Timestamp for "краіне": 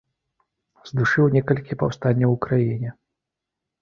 2.47-2.89